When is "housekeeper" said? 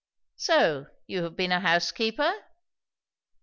1.59-2.33